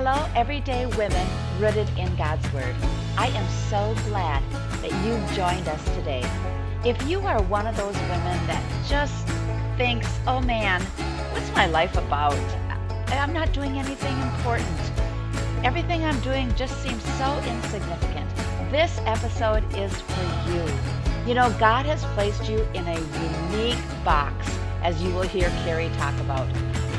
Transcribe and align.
Hello, 0.00 0.30
everyday 0.36 0.86
women 0.86 1.26
rooted 1.58 1.88
in 1.98 2.14
God's 2.14 2.52
Word. 2.52 2.76
I 3.16 3.26
am 3.34 3.48
so 3.68 3.96
glad 4.08 4.44
that 4.80 4.92
you've 5.04 5.28
joined 5.32 5.66
us 5.66 5.84
today. 5.96 6.22
If 6.84 7.02
you 7.08 7.18
are 7.22 7.42
one 7.42 7.66
of 7.66 7.76
those 7.76 7.96
women 7.96 8.46
that 8.46 8.62
just 8.86 9.26
thinks, 9.76 10.06
oh 10.28 10.40
man, 10.40 10.82
what's 11.32 11.50
my 11.50 11.66
life 11.66 11.96
about? 11.96 12.38
I'm 13.08 13.32
not 13.32 13.52
doing 13.52 13.76
anything 13.76 14.16
important. 14.20 14.78
Everything 15.64 16.04
I'm 16.04 16.20
doing 16.20 16.54
just 16.54 16.80
seems 16.80 17.02
so 17.18 17.36
insignificant. 17.48 18.30
This 18.70 19.00
episode 19.04 19.64
is 19.74 19.92
for 19.92 20.52
you. 20.52 20.64
You 21.26 21.34
know, 21.34 21.52
God 21.58 21.86
has 21.86 22.04
placed 22.14 22.48
you 22.48 22.60
in 22.72 22.86
a 22.86 23.00
unique 23.50 24.04
box, 24.04 24.48
as 24.84 25.02
you 25.02 25.12
will 25.12 25.22
hear 25.22 25.48
Carrie 25.64 25.90
talk 25.98 26.16
about, 26.20 26.46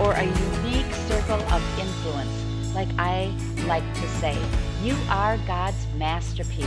or 0.02 0.12
a 0.16 0.26
unique 0.26 0.94
circle 1.08 1.40
of 1.54 1.80
influence 1.80 2.49
like 2.74 2.90
I 2.98 3.36
like 3.66 3.94
to 3.96 4.08
say, 4.20 4.38
you 4.84 4.96
are 5.10 5.38
God's 5.48 5.88
masterpiece. 5.96 6.66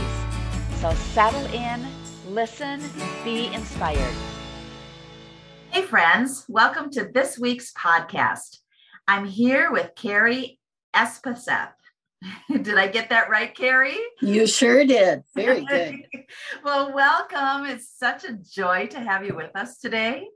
So 0.79 0.93
settle 0.93 1.45
in, 1.53 1.85
listen, 2.27 2.81
be 3.23 3.47
inspired. 3.53 4.13
Hey, 5.71 5.81
friends, 5.83 6.45
welcome 6.49 6.89
to 6.91 7.05
this 7.05 7.39
week's 7.39 7.71
podcast. 7.73 8.57
I'm 9.07 9.25
here 9.25 9.71
with 9.71 9.95
Carrie 9.95 10.59
Espaseth. 10.93 11.71
did 12.49 12.77
I 12.77 12.87
get 12.87 13.09
that 13.09 13.29
right, 13.29 13.55
Carrie? 13.55 13.99
You 14.21 14.45
sure 14.45 14.85
did. 14.85 15.23
Very 15.35 15.65
good. 15.69 16.03
well, 16.63 16.93
welcome. 16.93 17.65
It's 17.65 17.89
such 17.97 18.25
a 18.25 18.33
joy 18.33 18.87
to 18.87 18.99
have 18.99 19.25
you 19.25 19.35
with 19.35 19.55
us 19.55 19.79
today. 19.79 20.27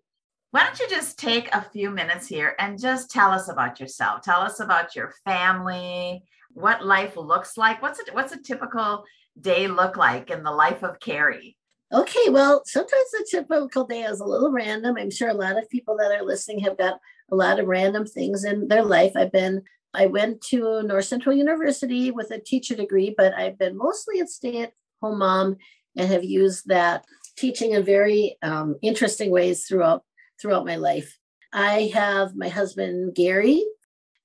Why 0.51 0.63
don't 0.63 0.79
you 0.79 0.87
just 0.89 1.19
take 1.19 1.53
a 1.53 1.61
few 1.61 1.89
minutes 1.89 2.27
here 2.27 2.55
and 2.57 2.79
just 2.79 3.11
tell 3.11 3.31
us 3.31 3.49
about 3.49 3.79
yourself? 3.79 4.21
Tell 4.21 4.39
us 4.39 4.61
about 4.61 4.95
your 4.95 5.13
family, 5.25 6.23
what 6.53 6.85
life 6.85 7.17
looks 7.17 7.57
like. 7.57 7.81
What's 7.81 7.99
a, 7.99 8.13
what's 8.13 8.31
a 8.31 8.41
typical 8.41 9.03
day 9.39 9.67
look 9.67 9.97
like 9.97 10.29
in 10.29 10.43
the 10.43 10.51
life 10.51 10.83
of 10.83 10.99
Carrie? 11.01 11.57
Okay, 11.93 12.29
well, 12.29 12.61
sometimes 12.65 13.11
the 13.11 13.27
typical 13.29 13.85
day 13.85 14.03
is 14.03 14.19
a 14.21 14.25
little 14.25 14.51
random. 14.51 14.95
I'm 14.97 15.11
sure 15.11 15.29
a 15.29 15.33
lot 15.33 15.57
of 15.57 15.69
people 15.69 15.97
that 15.97 16.11
are 16.11 16.23
listening 16.23 16.59
have 16.59 16.77
got 16.77 16.99
a 17.29 17.35
lot 17.35 17.59
of 17.59 17.67
random 17.67 18.05
things 18.05 18.45
in 18.45 18.67
their 18.67 18.83
life. 18.83 19.13
I've 19.15 19.31
been 19.31 19.63
I 19.93 20.05
went 20.05 20.41
to 20.41 20.83
North 20.83 21.05
Central 21.05 21.35
University 21.35 22.11
with 22.11 22.31
a 22.31 22.39
teacher 22.39 22.75
degree, 22.75 23.13
but 23.17 23.33
I've 23.33 23.57
been 23.57 23.77
mostly 23.77 24.19
a 24.19 24.27
stay-at-home 24.27 25.19
mom 25.19 25.57
and 25.95 26.11
have 26.11 26.23
used 26.23 26.67
that 26.67 27.05
teaching 27.37 27.71
in 27.71 27.83
very 27.83 28.37
um, 28.43 28.75
interesting 28.81 29.31
ways 29.31 29.65
throughout 29.65 30.03
throughout 30.41 30.65
my 30.65 30.75
life. 30.75 31.17
I 31.53 31.91
have 31.93 32.35
my 32.35 32.49
husband, 32.49 33.15
Gary, 33.15 33.63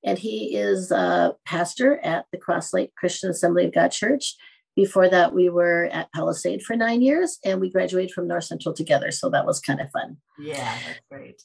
and 0.04 0.18
he 0.18 0.56
is 0.56 0.90
a 0.90 1.34
pastor 1.46 1.98
at 1.98 2.26
the 2.32 2.38
Cross 2.38 2.72
Lake 2.74 2.94
Christian 2.96 3.30
Assembly 3.30 3.64
of 3.66 3.74
God 3.74 3.88
Church. 3.88 4.36
Before 4.74 5.08
that, 5.08 5.34
we 5.34 5.50
were 5.50 5.88
at 5.92 6.10
Palisade 6.12 6.62
for 6.62 6.74
nine 6.74 7.02
years 7.02 7.38
and 7.44 7.60
we 7.60 7.70
graduated 7.70 8.10
from 8.10 8.26
North 8.26 8.44
Central 8.44 8.74
together. 8.74 9.10
So 9.10 9.28
that 9.28 9.44
was 9.44 9.60
kind 9.60 9.80
of 9.80 9.90
fun. 9.90 10.16
Yeah, 10.38 10.78
that's 10.86 11.00
great. 11.10 11.42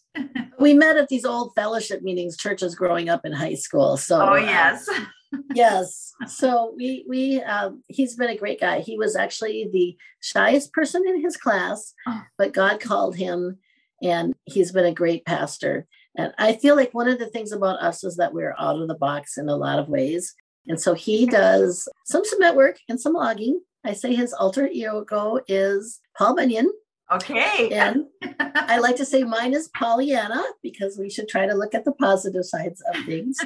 we 0.59 0.73
met 0.73 0.95
at 0.95 1.09
these 1.09 1.25
old 1.25 1.51
fellowship 1.53 2.01
meetings, 2.01 2.37
churches 2.37 2.73
growing 2.73 3.09
up 3.09 3.25
in 3.25 3.33
high 3.33 3.55
school. 3.55 3.97
So, 3.97 4.21
oh, 4.21 4.35
yes. 4.35 4.87
Uh, 4.87 5.05
yes. 5.53 6.13
So 6.27 6.73
we, 6.77 7.05
we, 7.07 7.41
um, 7.41 7.83
he's 7.89 8.15
been 8.15 8.29
a 8.29 8.37
great 8.37 8.61
guy. 8.61 8.79
He 8.79 8.97
was 8.97 9.17
actually 9.17 9.69
the 9.73 9.97
shyest 10.21 10.71
person 10.71 11.03
in 11.05 11.21
his 11.21 11.35
class, 11.35 11.93
oh. 12.07 12.21
but 12.37 12.53
God 12.53 12.79
called 12.79 13.17
him 13.17 13.57
and 14.01 14.33
he's 14.45 14.71
been 14.71 14.85
a 14.85 14.93
great 14.93 15.25
pastor. 15.25 15.87
And 16.17 16.33
I 16.37 16.53
feel 16.53 16.75
like 16.75 16.93
one 16.93 17.07
of 17.07 17.19
the 17.19 17.27
things 17.27 17.51
about 17.51 17.79
us 17.79 18.03
is 18.03 18.17
that 18.17 18.33
we're 18.33 18.55
out 18.57 18.81
of 18.81 18.87
the 18.87 18.95
box 18.95 19.37
in 19.37 19.49
a 19.49 19.55
lot 19.55 19.79
of 19.79 19.89
ways. 19.89 20.35
And 20.67 20.79
so 20.79 20.93
he 20.93 21.25
does 21.25 21.87
some 22.05 22.25
cement 22.25 22.55
work 22.55 22.77
and 22.89 22.99
some 22.99 23.13
logging. 23.13 23.61
I 23.85 23.93
say 23.93 24.13
his 24.13 24.33
alter 24.33 24.67
ego 24.67 25.39
is 25.47 25.99
Paul 26.17 26.35
Bunyan. 26.35 26.69
Okay. 27.11 27.69
And 27.71 28.05
I 28.39 28.79
like 28.79 28.97
to 28.97 29.05
say 29.05 29.23
mine 29.23 29.53
is 29.53 29.69
Pollyanna 29.69 30.43
because 30.61 30.97
we 30.97 31.09
should 31.09 31.29
try 31.29 31.45
to 31.45 31.53
look 31.53 31.73
at 31.73 31.85
the 31.85 31.93
positive 31.93 32.45
sides 32.45 32.83
of 32.93 33.05
things. 33.05 33.37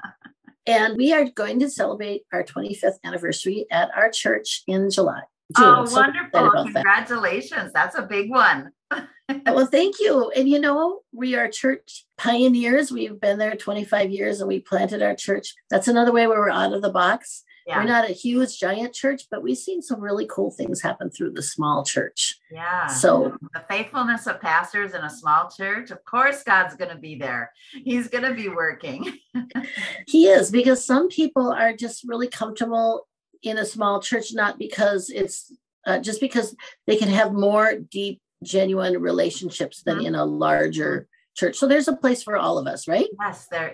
and 0.66 0.96
we 0.96 1.12
are 1.12 1.24
going 1.24 1.58
to 1.60 1.70
celebrate 1.70 2.22
our 2.32 2.44
25th 2.44 2.98
anniversary 3.04 3.66
at 3.70 3.90
our 3.96 4.10
church 4.10 4.62
in 4.66 4.90
July. 4.90 5.22
Oh, 5.56 5.62
June. 5.62 5.74
Oh, 5.78 5.84
so 5.86 6.00
wonderful. 6.00 6.64
Congratulations. 6.64 7.72
That. 7.72 7.92
That's 7.92 7.96
a 7.96 8.02
big 8.02 8.30
one. 8.30 8.72
well, 9.46 9.66
thank 9.66 10.00
you. 10.00 10.30
And 10.30 10.48
you 10.48 10.58
know, 10.58 11.00
we 11.12 11.34
are 11.34 11.48
church 11.48 12.06
pioneers. 12.16 12.90
We've 12.90 13.20
been 13.20 13.38
there 13.38 13.54
25 13.54 14.10
years 14.10 14.40
and 14.40 14.48
we 14.48 14.60
planted 14.60 15.02
our 15.02 15.14
church. 15.14 15.54
That's 15.70 15.88
another 15.88 16.12
way 16.12 16.26
where 16.26 16.38
we're 16.38 16.50
out 16.50 16.72
of 16.72 16.82
the 16.82 16.90
box. 16.90 17.44
Yeah. 17.66 17.78
We're 17.80 17.84
not 17.84 18.08
a 18.08 18.14
huge, 18.14 18.58
giant 18.58 18.94
church, 18.94 19.24
but 19.30 19.42
we've 19.42 19.58
seen 19.58 19.82
some 19.82 20.00
really 20.00 20.26
cool 20.26 20.50
things 20.50 20.80
happen 20.80 21.10
through 21.10 21.32
the 21.32 21.42
small 21.42 21.84
church. 21.84 22.38
Yeah. 22.50 22.86
So 22.86 23.36
the 23.52 23.62
faithfulness 23.68 24.26
of 24.26 24.40
pastors 24.40 24.94
in 24.94 25.02
a 25.02 25.10
small 25.10 25.50
church, 25.50 25.90
of 25.90 26.02
course, 26.06 26.42
God's 26.42 26.76
going 26.76 26.90
to 26.90 26.96
be 26.96 27.16
there. 27.16 27.52
He's 27.84 28.08
going 28.08 28.24
to 28.24 28.32
be 28.32 28.48
working. 28.48 29.18
he 30.06 30.28
is 30.28 30.50
because 30.50 30.86
some 30.86 31.08
people 31.08 31.52
are 31.52 31.74
just 31.74 32.04
really 32.08 32.28
comfortable 32.28 33.06
in 33.42 33.58
a 33.58 33.66
small 33.66 34.00
church, 34.00 34.32
not 34.32 34.58
because 34.58 35.10
it's 35.10 35.52
uh, 35.86 35.98
just 35.98 36.22
because 36.22 36.56
they 36.86 36.96
can 36.96 37.08
have 37.08 37.34
more 37.34 37.74
deep 37.74 38.20
genuine 38.42 39.00
relationships 39.00 39.82
than 39.82 39.98
mm-hmm. 39.98 40.06
in 40.06 40.14
a 40.14 40.24
larger 40.24 41.08
church. 41.36 41.56
So 41.56 41.66
there's 41.66 41.88
a 41.88 41.96
place 41.96 42.22
for 42.22 42.36
all 42.36 42.58
of 42.58 42.66
us, 42.66 42.88
right? 42.88 43.08
Yes, 43.20 43.46
there 43.50 43.68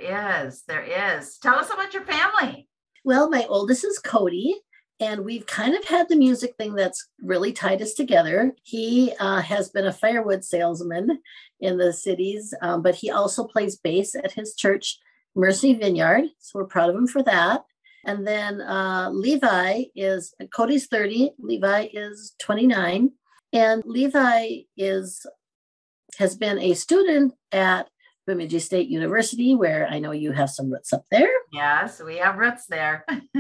is. 0.47 0.63
There 0.69 0.83
is. 1.17 1.39
Tell 1.39 1.57
us 1.57 1.71
about 1.73 1.95
your 1.95 2.05
family. 2.05 2.69
Well, 3.05 3.29
my 3.31 3.47
oldest 3.49 3.85
is 3.85 3.99
Cody. 3.99 4.57
And 5.01 5.25
we've 5.25 5.47
kind 5.47 5.75
of 5.75 5.85
had 5.85 6.09
the 6.09 6.17
music 6.17 6.55
thing 6.57 6.75
that's 6.75 7.09
really 7.21 7.53
tied 7.53 7.83
us 7.83 7.95
together. 7.95 8.55
He 8.63 9.13
uh, 9.19 9.41
has 9.41 9.69
been 9.69 9.87
a 9.87 9.93
firewood 9.93 10.45
salesman 10.45 11.21
in 11.61 11.79
the 11.79 11.93
cities, 11.93 12.55
um, 12.63 12.81
but 12.81 12.95
he 12.95 13.11
also 13.11 13.45
plays 13.45 13.77
bass 13.77 14.15
at 14.15 14.33
his 14.33 14.55
church, 14.55 14.99
Mercy 15.35 15.75
Vineyard. 15.75 16.27
So 16.39 16.61
we're 16.61 16.67
proud 16.67 16.91
of 16.91 16.97
him 16.97 17.09
for 17.09 17.25
that. 17.25 17.65
And 18.07 18.27
then 18.27 18.61
uh, 18.61 19.11
Levi 19.13 19.85
is 19.97 20.33
Cody's 20.53 20.87
30, 20.87 21.33
Levi 21.39 21.89
is 21.93 22.35
29. 22.41 23.11
And 23.55 23.83
Levi 23.87 24.63
is 24.77 25.25
has 26.19 26.37
been 26.37 26.59
a 26.59 26.75
student 26.75 27.35
at 27.53 27.89
Bemidji 28.27 28.59
State 28.59 28.89
University, 28.89 29.55
where 29.55 29.87
I 29.87 29.99
know 29.99 30.13
you 30.13 30.33
have 30.33 30.51
some 30.51 30.71
roots 30.71 30.93
up 30.93 31.05
there. 31.11 31.31
Yes, 31.53 32.03
we 32.05 32.17
have 32.17 32.37
roots 32.37 32.67
there. 32.67 33.07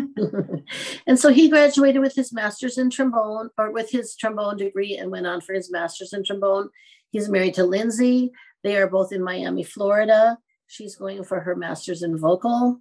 and 1.06 1.19
so 1.19 1.30
he 1.30 1.48
graduated 1.48 2.00
with 2.00 2.14
his 2.14 2.32
master's 2.32 2.78
in 2.78 2.88
trombone, 2.88 3.50
or 3.58 3.72
with 3.72 3.91
his 3.91 4.14
trombone 4.14 4.56
degree, 4.56 4.97
and 4.97 5.10
went 5.10 5.26
on 5.26 5.41
for 5.41 5.52
his 5.52 5.69
master's 5.69 6.12
in 6.12 6.22
trombone. 6.22 6.69
He's 7.10 7.28
married 7.28 7.54
to 7.54 7.64
Lindsay. 7.64 8.31
They 8.62 8.76
are 8.76 8.86
both 8.86 9.12
in 9.12 9.20
Miami, 9.20 9.64
Florida. 9.64 10.38
She's 10.69 10.94
going 10.94 11.25
for 11.25 11.41
her 11.41 11.56
master's 11.56 12.04
in 12.04 12.16
vocal. 12.16 12.78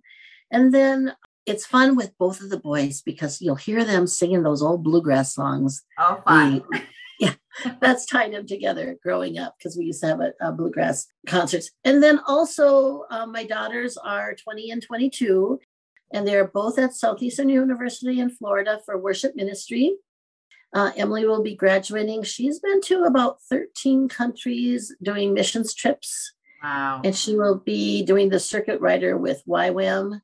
And 0.52 0.72
then 0.72 1.16
it's 1.48 1.66
fun 1.66 1.96
with 1.96 2.16
both 2.20 2.42
of 2.42 2.52
the 2.52 2.60
boys 2.60 3.02
because 3.02 3.42
you'll 3.42 3.56
hear 3.56 3.84
them 3.84 4.06
singing 4.06 4.44
those 4.44 4.62
old 4.62 4.84
bluegrass 4.84 5.34
songs. 5.34 5.84
Oh, 5.98 6.22
fun. 6.26 6.64
The, 6.72 6.82
yeah, 7.24 7.34
that's 7.82 8.06
tied 8.06 8.34
them 8.34 8.46
together 8.46 8.98
growing 9.02 9.38
up 9.38 9.56
because 9.58 9.78
we 9.78 9.86
used 9.86 10.02
to 10.02 10.08
have 10.08 10.22
a, 10.22 10.34
a, 10.42 10.52
bluegrass 10.52 11.08
concerts. 11.28 11.72
And 11.84 12.02
then 12.02 12.20
also, 12.28 13.06
um, 13.10 13.32
my 13.32 13.46
daughters 13.46 13.98
are 13.98 14.36
20 14.36 14.72
and 14.72 14.82
22, 14.82 15.60
and 16.14 16.28
they're 16.28 16.48
both 16.48 16.78
at 16.78 16.94
Southeastern 16.94 17.50
University 17.50 18.20
in 18.20 18.30
Florida 18.30 18.80
for 18.86 18.98
worship 18.98 19.36
ministry. 19.36 19.96
Uh, 20.74 20.92
Emily 20.98 21.26
will 21.26 21.44
be 21.44 21.56
graduating. 21.56 22.24
She's 22.24 22.60
been 22.60 22.82
to 22.82 23.04
about 23.04 23.38
13 23.50 24.10
countries 24.10 24.94
doing 25.04 25.34
missions 25.34 25.74
trips. 25.74 26.34
Wow. 26.64 27.02
And 27.04 27.16
she 27.16 27.36
will 27.36 27.60
be 27.60 28.04
doing 28.04 28.30
the 28.30 28.40
circuit 28.40 28.82
rider 28.82 29.18
with 29.18 29.44
YWAM. 29.48 30.20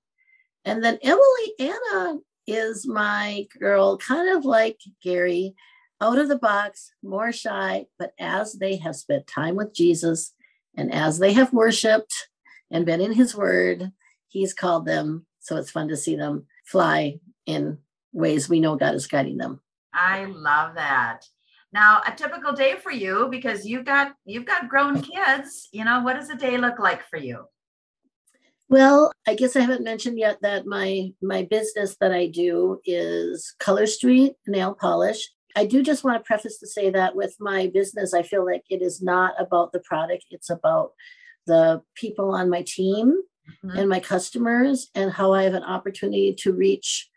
And 0.66 0.84
then 0.84 0.98
Emily 1.04 1.54
Anna 1.60 2.18
is 2.48 2.88
my 2.88 3.46
girl, 3.60 3.98
kind 3.98 4.36
of 4.36 4.46
like 4.46 4.80
Gary 5.04 5.54
out 6.02 6.18
of 6.18 6.30
the 6.30 6.38
box, 6.38 6.92
more 7.04 7.32
shy, 7.32 7.86
but 7.98 8.14
as 8.20 8.54
they 8.54 8.78
have 8.78 8.96
spent 8.96 9.28
time 9.28 9.56
with 9.56 9.74
Jesus 9.74 10.34
and 10.76 10.94
as 10.94 11.20
they 11.20 11.34
have 11.34 11.54
worshiped 11.54 12.30
and 12.72 12.86
been 12.86 13.02
in 13.02 13.14
his 13.14 13.36
word, 13.36 13.92
he's 14.28 14.54
called 14.54 14.86
them. 14.86 15.26
So 15.40 15.58
it's 15.58 15.72
fun 15.72 15.88
to 15.90 15.98
see 15.98 16.16
them 16.16 16.46
fly 16.66 17.20
in 17.46 17.80
ways 18.14 18.48
we 18.48 18.60
know 18.60 18.76
God 18.76 18.96
is 18.96 19.08
guiding 19.08 19.38
them. 19.38 19.62
I 19.94 20.26
love 20.26 20.76
that. 20.76 21.26
Now, 21.72 22.02
a 22.06 22.12
typical 22.12 22.54
day 22.54 22.76
for 22.76 22.92
you 22.92 23.28
because 23.30 23.66
you've 23.66 23.86
got 23.86 24.14
you've 24.26 24.46
got 24.46 24.70
grown 24.70 25.02
kids, 25.02 25.70
you 25.72 25.86
know, 25.86 26.02
what 26.02 26.16
does 26.16 26.30
a 26.30 26.36
day 26.36 26.58
look 26.58 26.80
like 26.80 27.08
for 27.08 27.18
you? 27.18 27.46
Well, 28.70 29.12
I 29.28 29.36
guess 29.36 29.56
I 29.56 29.62
haven't 29.62 29.84
mentioned 29.84 30.18
yet 30.18 30.38
that 30.42 30.66
my 30.66 31.12
my 31.22 31.44
business 31.44 31.96
that 32.00 32.12
I 32.12 32.28
do 32.28 32.80
is 32.86 33.54
Color 33.60 33.88
Street 33.88 34.34
Nail 34.48 34.74
Polish. 34.74 35.30
I 35.56 35.66
do 35.66 35.82
just 35.84 36.04
want 36.04 36.18
to 36.18 36.28
preface 36.28 36.60
to 36.60 36.68
say 36.68 36.90
that 36.92 37.16
with 37.16 37.36
my 37.40 37.68
business, 37.74 38.14
I 38.14 38.24
feel 38.24 38.46
like 38.46 38.64
it 38.70 38.82
is 38.82 39.02
not 39.02 39.34
about 39.40 39.72
the 39.72 39.80
product, 39.80 40.26
it's 40.30 40.50
about 40.50 40.92
the 41.48 41.82
people 41.96 42.32
on 42.32 42.50
my 42.50 42.64
team. 42.64 43.22
mm-hmm. 43.66 43.78
and 43.78 43.90
my 43.90 44.00
customers 44.00 44.90
and 44.96 45.12
how 45.12 45.34
I 45.34 45.44
have 45.44 45.54
an 45.54 45.64
opportunity 45.64 46.34
to 46.40 46.54
reach 46.54 47.10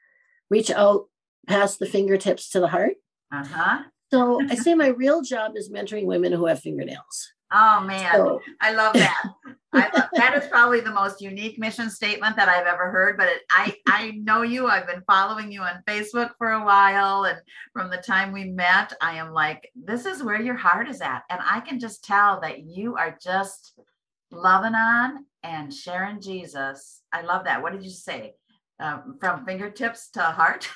reach 0.50 0.70
out 0.70 1.06
past 1.48 1.78
the 1.78 1.86
fingertips 1.86 2.50
to 2.50 2.60
the 2.60 2.68
heart. 2.68 2.94
Uh-huh. 3.32 3.82
So 4.12 4.40
I 4.48 4.54
say 4.64 4.74
my 4.74 4.88
real 4.88 5.22
job 5.22 5.52
is 5.56 5.70
mentoring 5.70 6.04
women 6.04 6.32
who 6.32 6.46
have 6.46 6.60
fingernails. 6.60 7.32
Oh 7.52 7.80
man, 7.80 8.14
so. 8.14 8.40
I 8.60 8.72
love 8.72 8.94
that. 8.94 9.22
I 9.74 9.90
love, 9.94 10.08
that 10.14 10.34
is 10.36 10.48
probably 10.48 10.80
the 10.80 10.90
most 10.90 11.20
unique 11.20 11.58
mission 11.58 11.90
statement 11.90 12.36
that 12.36 12.48
I've 12.48 12.66
ever 12.66 12.90
heard. 12.90 13.16
But 13.16 13.28
it, 13.28 13.42
I 13.50 13.74
I 13.86 14.10
know 14.22 14.42
you. 14.42 14.68
I've 14.68 14.86
been 14.86 15.02
following 15.06 15.52
you 15.52 15.60
on 15.62 15.82
Facebook 15.86 16.30
for 16.38 16.52
a 16.52 16.64
while, 16.64 17.24
and 17.24 17.38
from 17.72 17.90
the 17.90 17.98
time 17.98 18.32
we 18.32 18.44
met, 18.44 18.92
I 19.00 19.16
am 19.16 19.32
like, 19.32 19.70
this 19.74 20.06
is 20.06 20.22
where 20.22 20.40
your 20.40 20.56
heart 20.56 20.88
is 20.88 21.00
at, 21.00 21.24
and 21.30 21.40
I 21.42 21.60
can 21.60 21.78
just 21.78 22.04
tell 22.04 22.40
that 22.40 22.60
you 22.60 22.96
are 22.96 23.18
just 23.22 23.78
loving 24.30 24.74
on 24.74 25.26
and 25.42 25.72
sharing 25.72 26.20
Jesus. 26.20 27.02
I 27.12 27.22
love 27.22 27.44
that. 27.44 27.62
What 27.62 27.72
did 27.72 27.84
you 27.84 27.90
say? 27.90 28.34
Um, 28.80 29.18
from 29.20 29.44
fingertips 29.44 30.10
to 30.10 30.22
heart. 30.22 30.68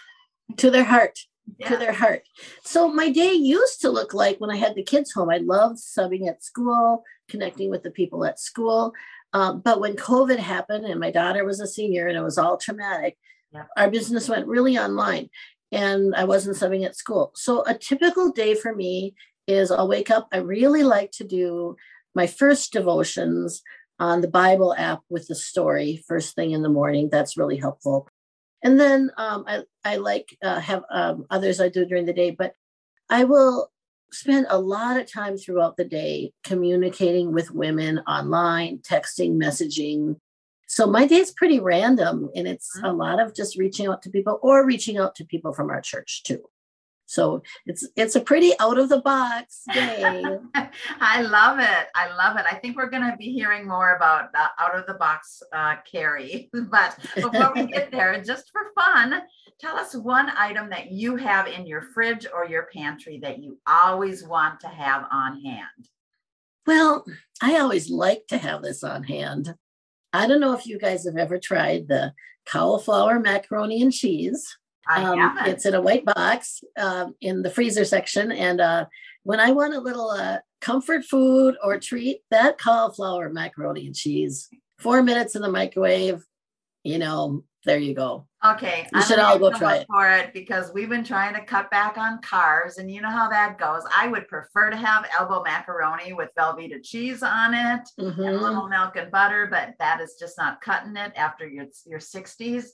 To 0.59 0.71
their 0.71 0.85
heart 0.85 1.19
yeah. 1.59 1.69
to 1.69 1.77
their 1.77 1.93
heart. 1.93 2.23
So 2.63 2.89
my 2.89 3.11
day 3.11 3.33
used 3.33 3.81
to 3.83 3.91
look 3.91 4.15
like 4.15 4.39
when 4.39 4.51
I 4.51 4.57
had 4.57 4.75
the 4.75 4.83
kids 4.83 5.13
home. 5.13 5.31
I 5.31 5.39
loved 5.39 5.79
subbing 5.79 6.29
at 6.29 6.43
school, 6.43 7.05
connecting 7.29 7.71
with 7.71 7.83
the 7.83 7.91
people 7.91 8.25
at 8.25 8.39
school. 8.39 8.93
Um, 9.33 9.61
but 9.61 9.81
when 9.81 9.97
COVID 9.97 10.39
happened 10.39 10.85
and 10.85 11.01
my 11.01 11.11
daughter 11.11 11.45
was 11.45 11.61
a 11.61 11.67
senior 11.67 12.07
and 12.07 12.17
it 12.17 12.23
was 12.23 12.39
all 12.39 12.57
traumatic, 12.57 13.17
yeah. 13.53 13.65
our 13.77 13.91
business 13.91 14.29
went 14.29 14.47
really 14.47 14.79
online 14.79 15.29
and 15.73 16.15
I 16.15 16.25
wasn't 16.25 16.57
subbing 16.57 16.85
at 16.85 16.97
school. 16.97 17.33
So 17.35 17.65
a 17.67 17.75
typical 17.75 18.31
day 18.31 18.55
for 18.55 18.75
me 18.75 19.15
is 19.47 19.71
I'll 19.71 19.89
wake 19.89 20.11
up. 20.11 20.29
I 20.33 20.39
really 20.39 20.83
like 20.83 21.11
to 21.13 21.25
do 21.25 21.77
my 22.15 22.27
first 22.27 22.73
devotions 22.73 23.63
on 23.99 24.21
the 24.21 24.29
Bible 24.29 24.75
app 24.77 25.03
with 25.09 25.27
the 25.29 25.35
story 25.35 26.05
first 26.07 26.35
thing 26.35 26.53
in 26.53 26.63
the 26.63 26.69
morning. 26.69 27.09
That's 27.11 27.37
really 27.37 27.57
helpful. 27.57 28.09
And 28.67 28.81
then 28.81 29.13
um, 29.17 29.45
I, 29.47 29.63
I 29.85 29.97
like 29.99 30.37
uh, 30.43 30.59
have 30.59 30.83
um, 30.91 31.25
others 31.31 31.61
I 31.61 31.69
do 31.69 31.87
during 31.87 32.05
the 32.05 32.13
day, 32.13 32.33
but 32.33 32.55
I 33.09 33.23
will 33.23 33.71
spend 34.11 34.49
a 34.51 34.59
lot 34.59 34.97
of 34.97 35.09
time 35.11 35.39
throughout 35.39 35.77
the 35.77 35.85
day 35.85 36.33
communicating 36.43 37.33
with 37.33 37.53
women 37.53 38.01
online, 38.09 38.79
texting, 38.79 39.37
messaging. 39.41 40.17
So 40.67 40.85
my 40.85 41.07
day 41.07 41.19
is 41.19 41.31
pretty 41.31 41.61
random 41.61 42.29
and 42.35 42.49
it's 42.49 42.77
a 42.79 42.89
mm-hmm. 42.89 42.97
lot 42.97 43.21
of 43.21 43.37
just 43.37 43.57
reaching 43.57 43.87
out 43.87 44.03
to 44.03 44.11
people 44.11 44.41
or 44.43 44.67
reaching 44.67 44.99
out 44.99 45.15
to 45.15 45.25
people 45.25 45.53
from 45.53 45.71
our 45.71 45.81
church 45.81 46.25
too. 46.25 46.43
So 47.07 47.43
it's 47.65 47.89
it's 47.97 48.17
a 48.17 48.21
pretty 48.21 48.53
out 48.59 48.79
of 48.79 48.89
the 48.89 49.01
box 49.01 49.63
day. 49.73 50.23
I 51.01 51.23
love 51.23 51.59
it. 51.61 51.87
I 51.95 52.15
love 52.15 52.37
it. 52.37 52.45
I 52.51 52.57
think 52.57 52.77
we're 52.77 52.91
going 52.91 53.09
to 53.09 53.17
be 53.17 53.33
hearing 53.33 53.67
more 53.67 53.95
about 53.95 54.31
uh, 54.35 54.49
out 54.59 54.77
of 54.77 54.87
the 54.87 54.95
box 54.95 55.43
uh, 55.53 55.77
Carrie. 55.91 56.51
but 56.71 56.99
before 57.15 57.53
we 57.55 57.67
get 57.67 57.91
there, 57.91 58.21
just 58.25 58.51
for 58.51 58.73
fun, 58.75 59.23
tell 59.61 59.77
us 59.77 59.95
one 59.95 60.31
item 60.37 60.69
that 60.71 60.91
you 60.91 61.17
have 61.17 61.47
in 61.47 61.67
your 61.67 61.83
fridge 61.83 62.27
or 62.35 62.45
your 62.45 62.69
pantry 62.75 63.21
that 63.23 63.39
you 63.39 63.59
always 63.67 64.25
want 64.25 64.61
to 64.61 64.69
have 64.69 65.05
on 65.11 65.41
hand. 65.41 65.89
Well, 66.67 67.05
I 67.41 67.61
always 67.61 67.89
like 67.89 68.27
to 68.29 68.39
have 68.39 68.63
this 68.63 68.83
on 68.83 69.05
hand. 69.05 69.55
I 70.13 70.27
don't 70.27 70.41
know 70.41 70.55
if 70.55 70.67
you 70.67 70.81
guys 70.81 71.05
have 71.05 71.17
ever 71.17 71.39
tried 71.39 71.87
the 71.87 72.13
cauliflower 72.49 73.21
macaroni 73.21 73.83
and 73.83 73.93
cheese. 73.93 74.57
Um, 74.89 75.39
it's 75.47 75.67
in 75.67 75.75
a 75.75 75.81
white 75.81 76.05
box 76.05 76.63
uh, 76.77 77.09
in 77.21 77.43
the 77.43 77.51
freezer 77.51 77.85
section. 77.85 78.31
And 78.31 78.61
uh, 78.61 78.87
when 79.25 79.41
I 79.41 79.51
want 79.51 79.75
a 79.75 79.81
little 79.81 80.11
uh, 80.11 80.39
comfort 80.61 81.05
food 81.05 81.57
or 81.63 81.79
treat, 81.79 82.21
that 82.31 82.59
cauliflower 82.59 83.29
macaroni 83.29 83.87
and 83.87 83.95
cheese, 83.95 84.49
four 84.79 85.03
minutes 85.03 85.35
in 85.35 85.43
the 85.43 85.51
microwave, 85.51 86.25
you 86.85 86.99
know, 86.99 87.45
there 87.67 87.79
you 87.79 87.95
go. 87.95 88.27
Okay. 88.45 88.87
You 88.95 89.03
should 89.03 89.19
all 89.19 89.39
go 89.41 89.51
try 89.51 89.79
it. 89.79 89.87
For 89.93 90.09
it 90.09 90.33
because 90.33 90.73
we've 90.73 90.89
been 90.89 91.03
trying 91.03 91.35
to 91.35 91.45
cut 91.45 91.69
back 91.71 91.99
on 91.99 92.21
carbs 92.21 92.79
and 92.79 92.89
you 92.89 93.01
know 93.01 93.11
how 93.11 93.29
that 93.29 93.59
goes. 93.59 93.83
I 93.95 94.07
would 94.07 94.29
prefer 94.29 94.71
to 94.71 94.77
have 94.77 95.05
elbow 95.19 95.43
macaroni 95.43 96.13
with 96.13 96.31
Velveeta 96.39 96.81
cheese 96.81 97.25
on 97.25 97.55
it 97.55 97.89
mm-hmm. 97.99 98.23
and 98.23 98.37
a 98.37 98.41
little 98.41 98.69
milk 98.69 98.95
and 98.95 99.11
butter, 99.11 99.49
but 99.51 99.75
that 99.81 100.01
is 100.01 100.15
just 100.19 100.39
not 100.39 100.61
cutting 100.61 100.97
it 100.97 101.13
after 101.17 101.49
your, 101.49 101.67
your 101.87 101.99
60s, 101.99 102.67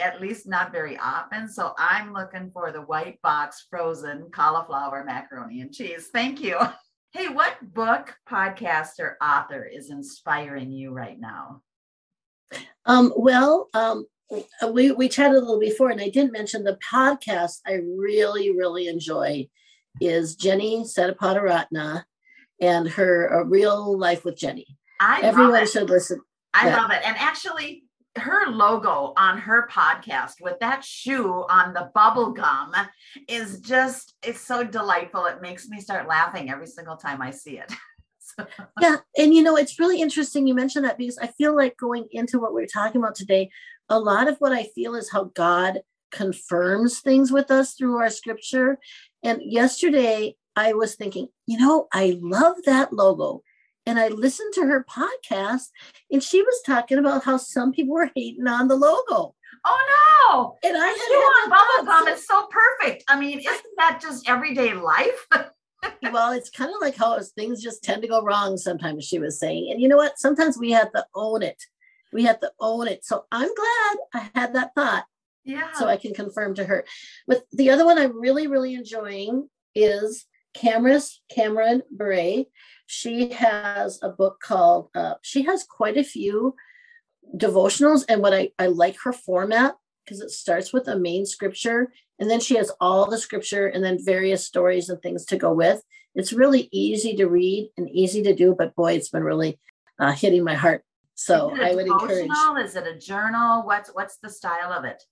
at 0.00 0.22
least 0.22 0.48
not 0.48 0.72
very 0.72 0.96
often. 0.96 1.46
So 1.46 1.74
I'm 1.76 2.14
looking 2.14 2.50
for 2.50 2.72
the 2.72 2.82
white 2.82 3.20
box 3.20 3.66
frozen 3.68 4.30
cauliflower 4.32 5.04
macaroni 5.04 5.60
and 5.60 5.72
cheese. 5.72 6.08
Thank 6.12 6.40
you. 6.40 6.58
Hey, 7.12 7.26
what 7.26 7.56
book, 7.60 8.14
podcast, 8.30 9.00
or 9.00 9.16
author 9.20 9.64
is 9.64 9.90
inspiring 9.90 10.70
you 10.70 10.92
right 10.92 11.18
now? 11.18 11.62
Um, 12.86 13.12
well, 13.16 13.68
um, 13.74 14.06
Uh, 14.32 14.68
we 14.68 14.92
we 14.92 15.08
chatted 15.08 15.36
a 15.36 15.40
little 15.40 15.60
before, 15.60 15.90
and 15.90 16.00
I 16.00 16.08
didn't 16.08 16.32
mention 16.32 16.64
the 16.64 16.78
podcast 16.92 17.58
I 17.66 17.80
really 17.96 18.50
really 18.56 18.86
enjoy 18.86 19.48
is 20.00 20.36
Jenny 20.36 20.84
Satapatharatna 20.84 22.04
and 22.60 22.88
her 22.88 23.26
a 23.26 23.44
real 23.44 23.98
life 23.98 24.24
with 24.24 24.36
Jenny. 24.36 24.66
I 25.00 25.20
everyone 25.22 25.66
should 25.66 25.90
listen. 25.90 26.20
I 26.54 26.68
yeah. 26.68 26.76
love 26.76 26.90
it, 26.90 27.00
and 27.04 27.16
actually, 27.18 27.84
her 28.16 28.50
logo 28.50 29.12
on 29.16 29.38
her 29.38 29.68
podcast 29.70 30.34
with 30.40 30.58
that 30.60 30.84
shoe 30.84 31.44
on 31.48 31.72
the 31.72 31.90
bubble 31.94 32.32
gum 32.32 32.72
is 33.28 33.60
just 33.60 34.14
it's 34.22 34.40
so 34.40 34.62
delightful. 34.62 35.26
It 35.26 35.42
makes 35.42 35.68
me 35.68 35.80
start 35.80 36.08
laughing 36.08 36.50
every 36.50 36.66
single 36.66 36.96
time 36.96 37.22
I 37.22 37.30
see 37.30 37.58
it. 37.58 37.72
yeah 38.80 38.96
and 39.18 39.34
you 39.34 39.42
know 39.42 39.56
it's 39.56 39.80
really 39.80 40.00
interesting 40.00 40.46
you 40.46 40.54
mentioned 40.54 40.84
that 40.84 40.96
because 40.96 41.18
i 41.18 41.26
feel 41.26 41.54
like 41.54 41.76
going 41.76 42.06
into 42.12 42.38
what 42.38 42.54
we 42.54 42.60
we're 42.60 42.66
talking 42.66 43.00
about 43.00 43.14
today 43.14 43.50
a 43.90 43.98
lot 43.98 44.28
of 44.28 44.36
what 44.38 44.52
i 44.52 44.64
feel 44.74 44.94
is 44.94 45.10
how 45.10 45.24
god 45.34 45.80
confirms 46.10 47.00
things 47.00 47.30
with 47.30 47.50
us 47.52 47.74
through 47.74 47.96
our 47.96 48.10
scripture. 48.10 48.78
And 49.22 49.40
yesterday 49.44 50.36
i 50.56 50.72
was 50.72 50.94
thinking 50.94 51.28
you 51.46 51.58
know 51.58 51.88
i 51.92 52.18
love 52.20 52.56
that 52.66 52.92
logo. 52.92 53.42
And 53.86 53.98
i 53.98 54.08
listened 54.08 54.54
to 54.54 54.62
her 54.62 54.84
podcast 54.88 55.68
and 56.10 56.22
she 56.22 56.42
was 56.42 56.62
talking 56.64 56.98
about 56.98 57.24
how 57.24 57.36
some 57.36 57.72
people 57.72 57.94
were 57.94 58.10
hating 58.14 58.46
on 58.46 58.68
the 58.68 58.76
logo. 58.76 59.34
Oh 59.64 60.56
no. 60.62 60.68
And 60.68 60.76
i 60.76 60.86
had 60.86 61.50
bubble 61.50 61.86
gum. 61.86 62.08
is 62.08 62.26
so 62.26 62.48
perfect. 62.50 63.04
I 63.08 63.18
mean 63.18 63.40
isn't 63.40 63.76
that 63.76 64.00
just 64.00 64.28
everyday 64.28 64.74
life? 64.74 65.26
Well, 66.12 66.32
it's 66.32 66.50
kind 66.50 66.70
of 66.74 66.80
like 66.80 66.96
how 66.96 67.18
things 67.20 67.62
just 67.62 67.82
tend 67.82 68.02
to 68.02 68.08
go 68.08 68.22
wrong 68.22 68.56
sometimes, 68.56 69.04
she 69.04 69.18
was 69.18 69.38
saying. 69.38 69.70
And 69.70 69.80
you 69.80 69.88
know 69.88 69.96
what? 69.96 70.18
Sometimes 70.18 70.58
we 70.58 70.72
have 70.72 70.92
to 70.92 71.06
own 71.14 71.42
it. 71.42 71.62
We 72.12 72.24
have 72.24 72.40
to 72.40 72.52
own 72.60 72.88
it. 72.88 73.04
So 73.04 73.24
I'm 73.30 73.48
glad 73.54 73.96
I 74.14 74.30
had 74.34 74.54
that 74.54 74.74
thought. 74.74 75.04
Yeah. 75.44 75.72
So 75.74 75.88
I 75.88 75.96
can 75.96 76.14
confirm 76.14 76.54
to 76.56 76.64
her. 76.64 76.84
But 77.26 77.44
the 77.52 77.70
other 77.70 77.84
one 77.84 77.98
I'm 77.98 78.20
really, 78.20 78.46
really 78.46 78.74
enjoying 78.74 79.48
is 79.74 80.26
Candace 80.54 81.20
Cameron 81.30 81.82
Bure. 81.90 82.44
She 82.86 83.30
has 83.32 84.00
a 84.02 84.10
book 84.10 84.40
called, 84.40 84.90
uh, 84.94 85.14
she 85.22 85.42
has 85.42 85.64
quite 85.64 85.96
a 85.96 86.04
few 86.04 86.54
devotionals. 87.36 88.04
And 88.08 88.20
what 88.20 88.34
I, 88.34 88.50
I 88.58 88.66
like 88.66 88.96
her 89.04 89.12
format 89.12 89.76
because 90.04 90.20
it 90.20 90.30
starts 90.30 90.72
with 90.72 90.88
a 90.88 90.98
main 90.98 91.24
scripture 91.24 91.92
and 92.18 92.30
then 92.30 92.40
she 92.40 92.56
has 92.56 92.70
all 92.80 93.08
the 93.08 93.18
scripture 93.18 93.66
and 93.66 93.82
then 93.82 94.04
various 94.04 94.44
stories 94.44 94.88
and 94.88 95.00
things 95.00 95.24
to 95.26 95.38
go 95.38 95.52
with. 95.52 95.82
It's 96.14 96.32
really 96.32 96.68
easy 96.70 97.16
to 97.16 97.26
read 97.26 97.70
and 97.76 97.88
easy 97.88 98.22
to 98.24 98.34
do, 98.34 98.54
but 98.56 98.74
boy, 98.74 98.92
it's 98.92 99.08
been 99.08 99.24
really 99.24 99.58
uh, 99.98 100.12
hitting 100.12 100.44
my 100.44 100.54
heart. 100.54 100.84
So 101.20 101.54
I 101.54 101.74
would 101.74 101.86
encourage. 101.86 102.30
Is 102.64 102.76
it 102.76 102.86
a 102.86 102.96
journal? 102.96 103.62
What's 103.64 103.90
what's 103.90 104.16
the 104.22 104.30
style 104.30 104.72
of 104.72 104.86
it? 104.86 105.02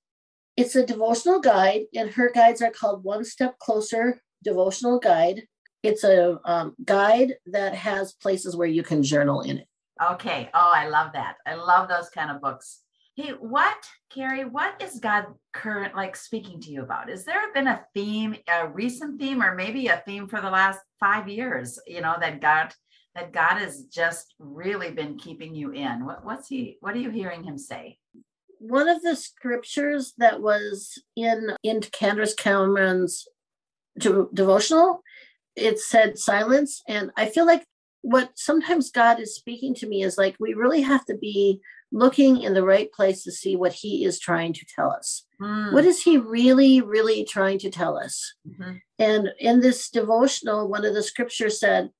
It's 0.57 0.75
a 0.75 0.87
devotional 0.87 1.38
guide, 1.38 1.83
and 1.95 2.09
her 2.09 2.31
guides 2.35 2.62
are 2.62 2.71
called 2.71 3.05
One 3.05 3.27
Step 3.27 3.59
Closer 3.59 4.23
Devotional 4.43 4.99
Guide. 5.00 5.43
It's 5.83 6.05
a 6.05 6.41
um, 6.47 6.75
guide 6.83 7.35
that 7.45 7.75
has 7.75 8.15
places 8.15 8.57
where 8.57 8.67
you 8.67 8.83
can 8.83 9.03
journal 9.03 9.43
in 9.43 9.59
it. 9.59 9.69
Okay. 10.03 10.49
Oh, 10.55 10.73
I 10.75 10.88
love 10.88 11.12
that. 11.12 11.37
I 11.45 11.57
love 11.57 11.91
those 11.91 12.09
kind 12.09 12.31
of 12.31 12.41
books. 12.41 12.81
Hey, 13.15 13.33
what, 13.33 13.77
Carrie, 14.09 14.47
what 14.47 14.81
is 14.81 15.00
God 15.00 15.27
current 15.53 15.95
like 15.95 16.17
speaking 16.17 16.59
to 16.62 16.71
you 16.71 16.85
about? 16.85 17.11
Is 17.11 17.27
there 17.27 17.53
been 17.53 17.67
a 17.67 17.85
theme, 17.95 18.35
a 18.49 18.67
recent 18.67 19.21
theme, 19.21 19.43
or 19.43 19.55
maybe 19.55 19.88
a 19.88 20.03
theme 20.07 20.27
for 20.27 20.41
the 20.41 20.50
last 20.50 20.81
five 20.99 21.29
years, 21.29 21.79
you 21.87 22.00
know, 22.00 22.17
that 22.19 22.41
God 22.41 22.73
that 23.19 23.33
God 23.33 23.59
has 23.59 23.85
just 23.85 24.35
really 24.39 24.93
been 24.93 25.19
keeping 25.19 25.55
you 25.55 25.73
in? 25.73 26.07
What, 26.07 26.25
what's 26.25 26.49
he 26.49 26.77
what 26.81 26.95
are 26.95 27.01
you 27.01 27.11
hearing 27.11 27.43
him 27.43 27.59
say? 27.59 27.99
One 28.61 28.89
of 28.89 29.03
the 29.03 29.17
scriptures 29.17 30.15
that 30.19 30.41
was 30.41 31.03
in 31.17 31.57
in 31.63 31.81
Candace 31.81 32.35
Cameron's 32.35 33.27
devotional, 33.99 35.03
it 35.57 35.81
said 35.81 36.19
silence. 36.19 36.83
And 36.89 37.11
I 37.17 37.27
feel 37.27 37.47
like 37.47 37.65
what 38.03 38.31
sometimes 38.37 38.91
God 38.91 39.19
is 39.19 39.35
speaking 39.35 39.75
to 39.77 39.89
me 39.89 40.03
is 40.03 40.17
like 40.17 40.37
we 40.39 40.55
really 40.55 40.83
have 40.83 41.05
to 41.07 41.17
be 41.17 41.61
looking 41.91 42.43
in 42.43 42.55
the 42.55 42.65
right 42.65 42.93
place 42.93 43.25
to 43.25 43.33
see 43.33 43.57
what 43.57 43.73
he 43.73 44.05
is 44.05 44.21
trying 44.21 44.53
to 44.53 44.67
tell 44.77 44.91
us. 44.91 45.25
Mm. 45.41 45.73
What 45.73 45.85
is 45.85 46.03
he 46.03 46.19
really, 46.19 46.81
really 46.81 47.25
trying 47.25 47.59
to 47.61 47.71
tell 47.71 47.99
us? 47.99 48.35
Mm-hmm. 48.47 48.77
And 48.99 49.31
in 49.39 49.61
this 49.61 49.89
devotional, 49.89 50.69
one 50.69 50.85
of 50.85 50.95
the 50.95 51.03
scriptures 51.03 51.59
said, 51.59 51.91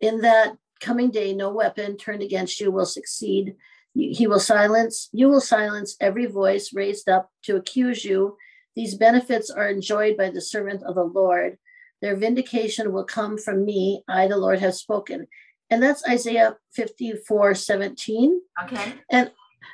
In 0.00 0.20
that 0.20 0.56
coming 0.80 1.10
day, 1.10 1.32
no 1.32 1.50
weapon 1.50 1.96
turned 1.96 2.22
against 2.22 2.60
you 2.60 2.70
will 2.70 2.86
succeed. 2.86 3.56
He 3.94 4.26
will 4.26 4.40
silence, 4.40 5.08
you 5.12 5.28
will 5.28 5.40
silence 5.40 5.96
every 6.00 6.26
voice 6.26 6.72
raised 6.72 7.08
up 7.08 7.30
to 7.44 7.56
accuse 7.56 8.04
you. 8.04 8.36
These 8.76 8.94
benefits 8.94 9.50
are 9.50 9.68
enjoyed 9.68 10.16
by 10.16 10.30
the 10.30 10.40
servant 10.40 10.84
of 10.84 10.94
the 10.94 11.02
Lord. 11.02 11.58
Their 12.00 12.14
vindication 12.14 12.92
will 12.92 13.04
come 13.04 13.38
from 13.38 13.64
me. 13.64 14.04
I, 14.08 14.28
the 14.28 14.36
Lord, 14.36 14.60
have 14.60 14.74
spoken. 14.74 15.26
And 15.70 15.82
that's 15.82 16.06
Isaiah 16.08 16.56
54 16.74 17.54
17. 17.56 18.40
Okay. 18.64 18.94
And 19.10 19.32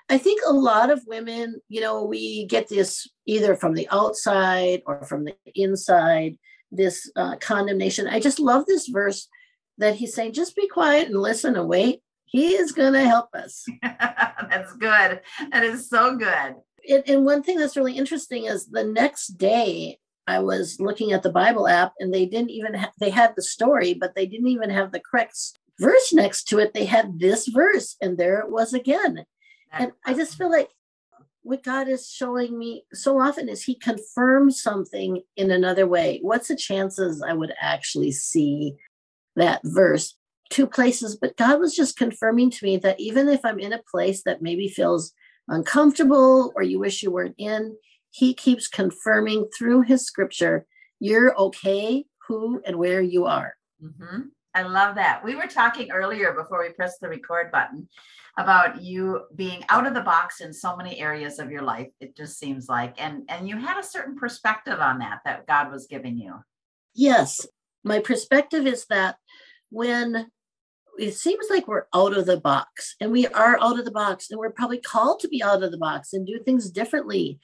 I 0.09 0.19
think 0.19 0.41
a 0.47 0.53
lot 0.53 0.91
of 0.91 1.03
women, 1.07 1.61
you 1.69 1.81
know, 1.81 2.05
we 2.05 2.47
get 2.47 2.69
this 2.69 3.07
either 3.27 3.55
from 3.55 3.75
the 3.75 3.89
outside 3.91 4.83
or 4.87 5.05
from 5.05 5.25
the 5.25 5.37
inside, 5.55 6.37
this 6.73 7.11
uh, 7.17 7.37
condemnation. 7.37 8.07
I 8.09 8.21
just 8.21 8.41
love 8.41 8.67
this 8.67 8.89
verse 8.89 9.29
that 9.79 9.97
he's 9.97 10.15
saying, 10.15 10.33
just 10.33 10.57
be 10.57 10.69
quiet 10.69 11.09
and 11.09 11.21
listen 11.21 11.57
and 11.57 11.69
wait. 11.69 12.01
He 12.25 12.55
is 12.55 12.73
going 12.73 12.95
to 12.95 13.05
help 13.05 13.35
us. 13.35 13.65
that's 13.83 14.73
good. 14.75 15.21
That 15.53 15.63
is 15.63 15.89
so 15.89 16.17
good. 16.17 16.57
It, 16.83 17.09
and 17.09 17.25
one 17.25 17.43
thing 17.43 17.59
that's 17.59 17.77
really 17.77 17.97
interesting 17.97 18.45
is 18.45 18.67
the 18.67 18.85
next 18.85 19.39
day 19.39 19.99
I 20.27 20.41
was 20.41 20.81
looking 20.81 21.13
at 21.13 21.23
the 21.23 21.31
Bible 21.31 21.69
app 21.69 21.93
and 21.99 22.13
they 22.13 22.27
didn't 22.27 22.51
even 22.51 22.75
ha- 22.75 22.93
they 22.99 23.11
had 23.11 23.35
the 23.37 23.43
story, 23.43 23.95
but 23.95 24.15
they 24.15 24.27
didn't 24.27 24.49
even 24.49 24.71
have 24.71 24.93
the 24.93 25.01
correct 25.01 25.37
verse 25.79 26.13
next 26.13 26.45
to 26.45 26.59
it. 26.59 26.75
They 26.75 26.85
had 26.85 27.19
this 27.19 27.49
verse, 27.49 27.97
and 28.01 28.17
there 28.17 28.41
it 28.41 28.51
was 28.51 28.75
again. 28.75 29.25
And 29.73 29.93
I 30.07 30.15
just 30.15 30.37
feel 30.37 30.51
like 30.51 30.71
what 31.43 31.63
God 31.63 31.89
is 31.89 32.09
showing 32.09 32.59
me 32.59 32.85
so 32.93 33.21
often 33.21 33.49
is 33.49 33.63
He 33.63 33.75
confirms 33.75 34.63
something 34.63 35.23
in 35.37 35.51
another 35.51 35.87
way. 35.87 36.21
What's 36.23 36.49
the 36.49 36.57
chances 36.57 37.23
I 37.23 37.33
would 37.35 37.53
actually 37.61 38.13
see 38.13 38.77
that 39.37 39.61
verse 39.65 40.17
two 40.51 40.67
places? 40.67 41.17
But 41.17 41.37
God 41.37 41.61
was 41.61 41.75
just 41.75 41.97
confirming 41.97 42.51
to 42.51 42.65
me 42.65 42.77
that 42.79 43.01
even 43.01 43.29
if 43.29 43.45
I'm 43.45 43.59
in 43.59 43.73
a 43.73 43.83
place 43.91 44.23
that 44.25 44.43
maybe 44.43 44.69
feels 44.69 45.13
uncomfortable 45.49 46.53
or 46.57 46.63
you 46.63 46.79
wish 46.79 47.03
you 47.03 47.11
weren't 47.11 47.37
in, 47.39 47.77
He 48.11 48.35
keeps 48.35 48.69
confirming 48.69 49.49
through 49.57 49.83
His 49.83 50.07
scripture, 50.07 50.67
you're 51.01 51.37
okay, 51.37 52.07
who 52.29 52.63
and 52.67 52.77
where 52.77 53.03
you 53.03 53.27
are. 53.27 53.55
Mm-hmm. 53.83 54.21
I 54.55 54.63
love 54.63 54.95
that. 54.95 55.25
We 55.25 55.35
were 55.35 55.49
talking 55.49 55.91
earlier 55.91 56.33
before 56.33 56.63
we 56.63 56.73
pressed 56.73 57.01
the 57.01 57.09
record 57.09 57.51
button 57.51 57.89
about 58.39 58.81
you 58.83 59.23
being 59.35 59.65
out 59.69 59.87
of 59.87 59.95
the 59.95 60.01
box 60.01 60.41
in 60.41 60.53
so 60.53 60.77
many 60.77 60.99
areas 60.99 61.39
of 61.39 61.51
your 61.51 61.63
life 61.63 61.89
it 62.01 62.17
just 62.17 62.37
seems 62.37 62.69
like 62.69 62.95
and 62.99 63.23
and 63.29 63.49
you 63.49 63.57
had 63.57 63.79
a 63.79 63.87
certain 63.87 64.17
perspective 64.17 64.81
on 64.81 64.99
that 64.99 65.21
that 65.25 65.47
God 65.47 65.71
was 65.71 65.87
giving 65.87 66.19
you. 66.19 66.35
Yes, 66.95 67.47
my 67.85 68.01
perspective 68.01 68.67
is 68.67 68.87
that 68.87 69.17
when 69.71 70.31
it 70.99 71.13
seems 71.13 71.47
like 71.51 71.67
we're 71.67 71.87
out 71.95 72.17
of 72.17 72.27
the 72.27 72.39
box 72.39 72.95
and 73.01 73.11
we 73.11 73.27
are 73.29 73.59
out 73.61 73.79
of 73.79 73.85
the 73.85 73.91
box 73.91 74.31
and 74.31 74.39
we're 74.39 74.51
probably 74.51 74.79
called 74.79 75.21
to 75.21 75.29
be 75.29 75.43
out 75.43 75.63
of 75.63 75.71
the 75.71 75.79
box 75.79 76.13
and 76.13 76.27
do 76.27 76.39
things 76.39 76.71
differently 76.71 77.41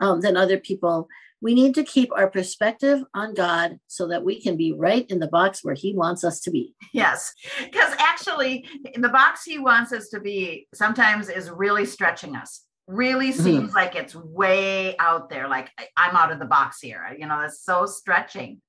um, 0.00 0.20
than 0.20 0.36
other 0.36 0.58
people 0.58 1.08
we 1.44 1.54
need 1.54 1.74
to 1.74 1.84
keep 1.84 2.10
our 2.16 2.30
perspective 2.30 3.04
on 3.12 3.34
God 3.34 3.78
so 3.86 4.08
that 4.08 4.24
we 4.24 4.40
can 4.40 4.56
be 4.56 4.72
right 4.72 5.04
in 5.10 5.18
the 5.18 5.28
box 5.28 5.62
where 5.62 5.74
He 5.74 5.94
wants 5.94 6.24
us 6.24 6.40
to 6.40 6.50
be. 6.50 6.74
Yes, 6.94 7.34
because 7.62 7.92
actually, 7.98 8.66
in 8.94 9.02
the 9.02 9.10
box 9.10 9.44
He 9.44 9.58
wants 9.58 9.92
us 9.92 10.08
to 10.08 10.20
be 10.20 10.66
sometimes 10.72 11.28
is 11.28 11.50
really 11.50 11.84
stretching 11.84 12.34
us. 12.34 12.62
Really 12.86 13.30
mm-hmm. 13.30 13.42
seems 13.42 13.66
mm-hmm. 13.68 13.76
like 13.76 13.94
it's 13.94 14.14
way 14.14 14.96
out 14.98 15.28
there. 15.28 15.46
Like 15.46 15.70
I'm 15.98 16.16
out 16.16 16.32
of 16.32 16.38
the 16.38 16.46
box 16.46 16.80
here. 16.80 17.14
You 17.18 17.26
know, 17.26 17.40
it's 17.40 17.62
so 17.62 17.84
stretching. 17.84 18.62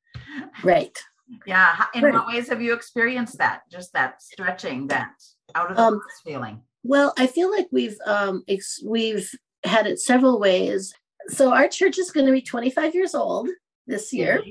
Right. 0.62 0.97
Yeah. 1.46 1.86
In 1.94 2.03
what 2.12 2.27
ways 2.27 2.50
have 2.50 2.62
you 2.62 2.74
experienced 2.74 3.38
that? 3.39 3.62
Just 3.72 3.94
that 3.94 4.22
stretching, 4.22 4.88
that 4.88 5.12
out 5.55 5.72
of 5.72 5.77
the 5.77 5.84
um, 5.84 5.94
box 5.96 6.22
feeling. 6.24 6.62
Well, 6.84 7.13
I 7.17 7.27
feel 7.27 7.50
like 7.51 7.67
we've 7.72 7.98
um, 8.05 8.44
ex- 8.48 8.82
we've 8.86 9.29
had 9.63 9.88
it 9.88 10.00
several 10.00 10.39
ways 10.39 10.94
so 11.27 11.53
our 11.53 11.67
church 11.67 11.98
is 11.98 12.12
going 12.12 12.25
to 12.25 12.32
be 12.32 12.41
25 12.41 12.96
years 12.96 13.15
old 13.15 13.50
this 13.88 14.13
year. 14.13 14.44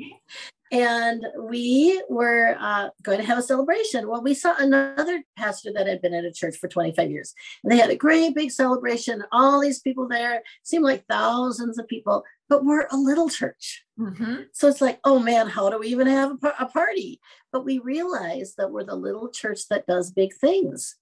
And 0.72 1.24
we 1.38 2.02
were 2.08 2.56
uh, 2.58 2.88
going 3.02 3.18
to 3.18 3.24
have 3.24 3.38
a 3.38 3.42
celebration. 3.42 4.08
Well, 4.08 4.22
we 4.22 4.34
saw 4.34 4.54
another 4.58 5.22
pastor 5.36 5.72
that 5.72 5.86
had 5.86 6.02
been 6.02 6.14
at 6.14 6.24
a 6.24 6.32
church 6.32 6.56
for 6.56 6.66
25 6.66 7.10
years. 7.10 7.34
And 7.62 7.70
they 7.70 7.76
had 7.76 7.90
a 7.90 7.96
great 7.96 8.34
big 8.34 8.50
celebration, 8.50 9.22
all 9.30 9.60
these 9.60 9.80
people 9.80 10.08
there, 10.08 10.42
seemed 10.64 10.84
like 10.84 11.04
thousands 11.08 11.78
of 11.78 11.86
people, 11.86 12.24
but 12.48 12.64
we're 12.64 12.86
a 12.90 12.96
little 12.96 13.28
church. 13.28 13.84
Mm-hmm. 13.98 14.42
So 14.52 14.68
it's 14.68 14.80
like, 14.80 15.00
oh 15.04 15.18
man, 15.18 15.48
how 15.48 15.70
do 15.70 15.78
we 15.78 15.88
even 15.88 16.06
have 16.06 16.32
a, 16.42 16.52
a 16.60 16.66
party? 16.66 17.20
But 17.52 17.64
we 17.64 17.78
realize 17.78 18.54
that 18.58 18.70
we're 18.70 18.84
the 18.84 18.96
little 18.96 19.30
church 19.30 19.68
that 19.70 19.86
does 19.86 20.10
big 20.10 20.34
things. 20.34 20.96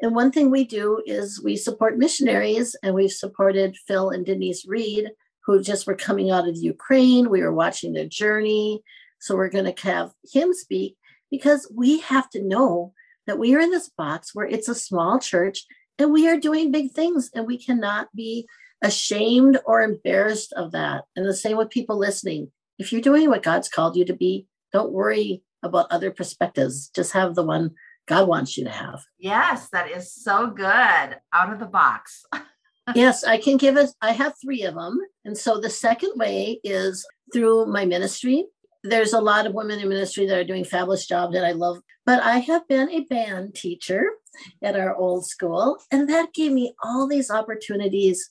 And 0.00 0.14
one 0.14 0.32
thing 0.32 0.50
we 0.50 0.64
do 0.64 1.02
is 1.06 1.42
we 1.42 1.56
support 1.56 1.98
missionaries, 1.98 2.74
and 2.82 2.94
we've 2.94 3.12
supported 3.12 3.76
Phil 3.86 4.10
and 4.10 4.26
Denise 4.26 4.66
Reed, 4.66 5.10
who 5.44 5.62
just 5.62 5.86
were 5.86 5.94
coming 5.94 6.30
out 6.30 6.48
of 6.48 6.56
Ukraine. 6.56 7.30
We 7.30 7.42
were 7.42 7.52
watching 7.52 7.92
their 7.92 8.08
journey. 8.08 8.82
So 9.20 9.36
we're 9.36 9.48
going 9.48 9.72
to 9.72 9.82
have 9.88 10.10
him 10.32 10.52
speak 10.52 10.96
because 11.30 11.70
we 11.72 12.00
have 12.00 12.28
to 12.30 12.42
know 12.42 12.92
that 13.28 13.38
we 13.38 13.54
are 13.54 13.60
in 13.60 13.70
this 13.70 13.88
box 13.90 14.34
where 14.34 14.46
it's 14.46 14.68
a 14.68 14.74
small 14.74 15.20
church 15.20 15.64
and 15.98 16.12
we 16.12 16.28
are 16.28 16.36
doing 16.36 16.72
big 16.72 16.90
things, 16.92 17.30
and 17.34 17.46
we 17.46 17.58
cannot 17.58 18.08
be 18.14 18.48
ashamed 18.82 19.58
or 19.64 19.80
embarrassed 19.80 20.52
of 20.54 20.72
that. 20.72 21.04
And 21.16 21.26
the 21.26 21.34
same 21.34 21.56
with 21.56 21.70
people 21.70 21.98
listening. 21.98 22.50
If 22.78 22.92
you're 22.92 23.00
doing 23.00 23.28
what 23.28 23.42
God's 23.42 23.68
called 23.68 23.96
you 23.96 24.04
to 24.04 24.14
be, 24.14 24.46
don't 24.72 24.92
worry 24.92 25.42
about 25.62 25.90
other 25.90 26.10
perspectives. 26.10 26.90
Just 26.94 27.12
have 27.12 27.34
the 27.34 27.44
one 27.44 27.70
God 28.08 28.26
wants 28.26 28.56
you 28.56 28.64
to 28.64 28.70
have. 28.70 29.04
Yes, 29.18 29.68
that 29.70 29.90
is 29.90 30.12
so 30.12 30.48
good. 30.48 30.64
Out 31.32 31.52
of 31.52 31.60
the 31.60 31.66
box. 31.66 32.24
yes, 32.94 33.22
I 33.24 33.38
can 33.38 33.56
give 33.56 33.76
us, 33.76 33.94
I 34.02 34.12
have 34.12 34.34
three 34.42 34.62
of 34.62 34.74
them. 34.74 34.98
And 35.24 35.38
so 35.38 35.60
the 35.60 35.70
second 35.70 36.12
way 36.16 36.60
is 36.64 37.06
through 37.32 37.66
my 37.66 37.84
ministry. 37.84 38.46
There's 38.82 39.12
a 39.12 39.20
lot 39.20 39.46
of 39.46 39.54
women 39.54 39.78
in 39.78 39.88
ministry 39.88 40.26
that 40.26 40.38
are 40.38 40.44
doing 40.44 40.64
fabulous 40.64 41.06
jobs 41.06 41.34
that 41.34 41.44
I 41.44 41.52
love, 41.52 41.78
but 42.04 42.20
I 42.20 42.38
have 42.38 42.66
been 42.66 42.90
a 42.90 43.04
band 43.04 43.54
teacher 43.54 44.04
at 44.60 44.74
our 44.74 44.96
old 44.96 45.24
school, 45.24 45.78
and 45.92 46.08
that 46.08 46.34
gave 46.34 46.50
me 46.50 46.74
all 46.82 47.06
these 47.06 47.30
opportunities 47.30 48.28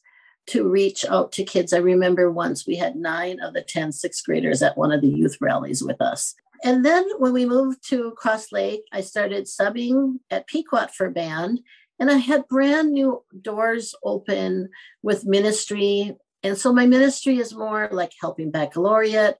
to 0.51 0.67
reach 0.67 1.05
out 1.05 1.31
to 1.31 1.43
kids. 1.46 1.72
I 1.72 1.77
remember 1.77 2.29
once 2.29 2.67
we 2.67 2.75
had 2.75 2.96
nine 2.98 3.39
of 3.39 3.53
the 3.53 3.62
10 3.62 3.93
sixth 3.93 4.25
graders 4.25 4.62
at 4.62 4.77
one 4.77 4.91
of 4.91 5.01
the 5.01 5.08
youth 5.08 5.38
rallies 5.39 5.81
with 5.81 6.01
us. 6.01 6.36
And 6.63 6.86
then 6.86 7.05
when 7.17 7.31
we 7.31 7.46
moved 7.46 7.88
to 7.89 8.12
Cross 8.12 8.51
Lake, 8.51 8.84
I 8.91 9.01
started 9.01 9.46
subbing 9.46 10.20
at 10.29 10.48
Pequot 10.48 10.91
for 10.96 11.10
band. 11.10 11.62
And 12.00 12.12
I 12.12 12.17
had 12.17 12.48
brand 12.48 12.91
new 12.91 13.24
doors 13.41 13.96
open 14.03 14.70
with 15.01 15.25
ministry. 15.25 16.15
And 16.43 16.58
so 16.58 16.74
my 16.74 16.86
ministry 16.86 17.38
is 17.38 17.55
more 17.55 17.88
like 17.91 18.12
helping 18.20 18.51
baccalaureate, 18.51 19.38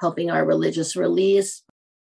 helping 0.00 0.30
our 0.30 0.46
religious 0.46 0.96
release, 0.96 1.62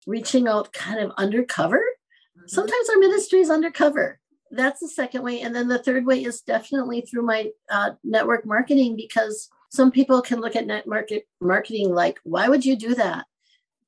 reaching 0.05 0.47
out 0.47 0.73
kind 0.73 0.99
of 0.99 1.11
undercover. 1.17 1.77
Mm-hmm. 1.77 2.47
Sometimes 2.47 2.89
our 2.89 2.97
ministry 2.97 3.39
is 3.39 3.49
undercover. 3.49 4.19
That's 4.51 4.79
the 4.79 4.87
second 4.87 5.23
way. 5.23 5.41
And 5.41 5.55
then 5.55 5.67
the 5.67 5.81
third 5.81 6.05
way 6.05 6.23
is 6.23 6.41
definitely 6.41 7.01
through 7.01 7.23
my 7.23 7.51
uh, 7.69 7.91
network 8.03 8.45
marketing 8.45 8.95
because 8.95 9.49
some 9.69 9.91
people 9.91 10.21
can 10.21 10.41
look 10.41 10.55
at 10.55 10.67
net 10.67 10.85
market 10.85 11.27
marketing 11.39 11.93
like, 11.93 12.19
why 12.23 12.49
would 12.49 12.65
you 12.65 12.75
do 12.75 12.93
that? 12.95 13.25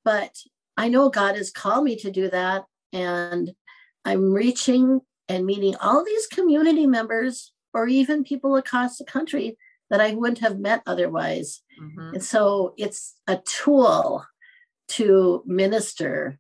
But 0.06 0.38
I 0.78 0.88
know 0.88 1.10
God 1.10 1.36
has 1.36 1.52
called 1.52 1.84
me 1.84 1.96
to 1.98 2.12
do 2.12 2.30
that. 2.30 2.66
And 2.94 3.54
I'm 4.06 4.32
reaching 4.32 5.02
and 5.28 5.46
meeting 5.46 5.76
all 5.82 6.04
these 6.04 6.28
community 6.28 6.88
members 6.88 7.52
or 7.74 7.88
even 7.88 8.24
people 8.24 8.56
across 8.56 8.98
the 8.98 9.06
country 9.06 9.58
that 9.90 10.02
I 10.02 10.14
wouldn't 10.14 10.40
have 10.40 10.60
met 10.60 10.82
otherwise. 10.86 11.62
Mm-hmm. 11.82 12.16
And 12.16 12.24
so 12.24 12.74
it's 12.78 13.16
a 13.28 13.38
tool 13.38 14.26
to 14.90 15.44
minister. 15.46 16.40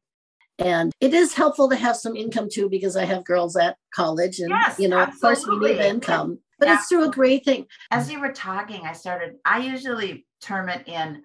And 0.59 0.91
it 1.01 1.13
is 1.13 1.33
helpful 1.33 1.69
to 1.69 1.75
have 1.75 1.95
some 1.95 2.15
income 2.15 2.47
too, 2.51 2.69
because 2.69 2.95
I 2.95 3.05
have 3.05 3.25
girls 3.25 3.55
at 3.55 3.77
college 3.93 4.39
and, 4.39 4.49
yes, 4.49 4.79
you 4.79 4.87
know, 4.87 4.99
absolutely. 4.99 5.15
of 5.15 5.43
course 5.43 5.59
we 5.59 5.67
need 5.67 5.79
income, 5.85 6.39
but 6.59 6.67
absolutely. 6.67 6.75
it's 6.79 6.87
through 6.89 7.09
a 7.09 7.11
great 7.11 7.45
thing. 7.45 7.65
As 7.89 8.11
you 8.11 8.19
were 8.19 8.31
talking, 8.31 8.85
I 8.85 8.93
started, 8.93 9.35
I 9.45 9.59
usually 9.59 10.25
term 10.41 10.69
it 10.69 10.87
in 10.87 11.23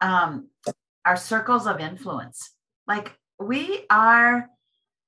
um, 0.00 0.48
our 1.06 1.16
circles 1.16 1.66
of 1.66 1.80
influence. 1.80 2.50
Like 2.86 3.16
we 3.38 3.86
are 3.90 4.50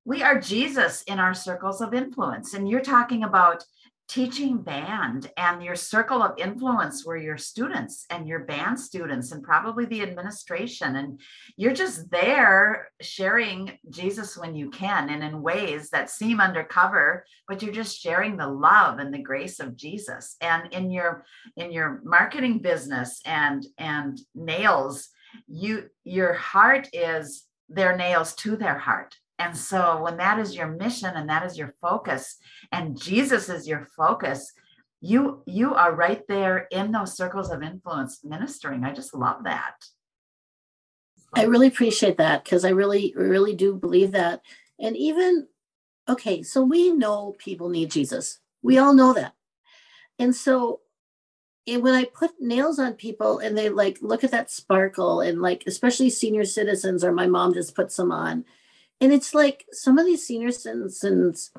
we 0.04 0.22
are 0.22 0.40
Jesus 0.40 1.02
in 1.02 1.18
our 1.18 1.34
circles 1.34 1.82
of 1.82 1.92
influence. 1.92 2.54
And 2.54 2.66
you're 2.66 2.80
talking 2.80 3.24
about 3.24 3.62
teaching 4.08 4.62
band 4.62 5.30
and 5.36 5.62
your 5.62 5.76
circle 5.76 6.22
of 6.22 6.38
influence 6.38 7.04
were 7.04 7.18
your 7.18 7.36
students 7.36 8.06
and 8.08 8.26
your 8.26 8.40
band 8.40 8.80
students 8.80 9.32
and 9.32 9.42
probably 9.42 9.84
the 9.84 10.00
administration. 10.00 10.96
And 10.96 11.20
you're 11.56 11.74
just 11.74 12.10
there 12.10 12.90
sharing 13.02 13.78
jesus 13.90 14.36
when 14.36 14.54
you 14.54 14.70
can 14.70 15.10
and 15.10 15.22
in 15.22 15.42
ways 15.42 15.90
that 15.90 16.10
seem 16.10 16.40
undercover 16.40 17.24
but 17.46 17.62
you're 17.62 17.72
just 17.72 18.00
sharing 18.00 18.36
the 18.36 18.46
love 18.46 18.98
and 18.98 19.12
the 19.12 19.22
grace 19.22 19.60
of 19.60 19.76
jesus. 19.76 20.36
And 20.40 20.72
in 20.72 20.90
your 20.90 21.26
in 21.56 21.70
your 21.70 22.00
marketing 22.02 22.60
business 22.60 23.20
and 23.26 23.66
and 23.76 24.18
nails 24.34 25.08
you 25.46 25.90
your 26.04 26.32
heart 26.32 26.88
is 26.94 27.44
their 27.68 27.94
nails 27.94 28.34
to 28.36 28.56
their 28.56 28.78
heart 28.78 29.14
And 29.38 29.56
so 29.56 30.02
when 30.02 30.16
that 30.16 30.38
is 30.38 30.56
your 30.56 30.66
mission 30.66 31.14
and 31.14 31.28
that 31.28 31.44
is 31.44 31.56
your 31.56 31.74
focus 31.80 32.38
and 32.72 33.00
Jesus 33.00 33.48
is 33.48 33.68
your 33.68 33.86
focus, 33.96 34.52
you 35.00 35.42
you 35.46 35.74
are 35.74 35.94
right 35.94 36.26
there 36.26 36.66
in 36.72 36.90
those 36.90 37.16
circles 37.16 37.50
of 37.50 37.62
influence 37.62 38.20
ministering. 38.24 38.84
I 38.84 38.92
just 38.92 39.14
love 39.14 39.44
that. 39.44 39.76
I 41.34 41.44
really 41.44 41.68
appreciate 41.68 42.16
that 42.16 42.42
because 42.42 42.64
I 42.64 42.70
really 42.70 43.14
really 43.16 43.54
do 43.54 43.74
believe 43.74 44.12
that. 44.12 44.42
And 44.80 44.96
even 44.96 45.46
okay, 46.08 46.42
so 46.42 46.62
we 46.62 46.90
know 46.90 47.36
people 47.38 47.68
need 47.68 47.90
Jesus. 47.92 48.40
We 48.62 48.78
all 48.78 48.92
know 48.92 49.12
that. 49.12 49.34
And 50.18 50.34
so 50.34 50.80
and 51.68 51.82
when 51.82 51.94
I 51.94 52.04
put 52.04 52.40
nails 52.40 52.78
on 52.78 52.94
people 52.94 53.38
and 53.38 53.56
they 53.56 53.68
like 53.68 53.98
look 54.00 54.24
at 54.24 54.30
that 54.32 54.50
sparkle 54.50 55.20
and 55.20 55.40
like 55.40 55.62
especially 55.66 56.10
senior 56.10 56.44
citizens 56.44 57.04
or 57.04 57.12
my 57.12 57.28
mom 57.28 57.54
just 57.54 57.76
puts 57.76 57.94
them 57.96 58.10
on 58.10 58.44
and 59.00 59.12
it's 59.12 59.34
like 59.34 59.66
some 59.72 59.98
of 59.98 60.06
these 60.06 60.26
senior 60.26 60.50
citizens 60.50 61.50